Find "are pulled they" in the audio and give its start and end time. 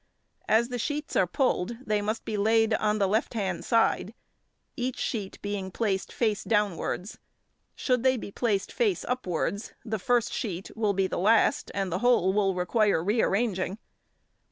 1.15-2.01